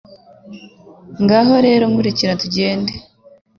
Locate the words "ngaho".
1.23-1.53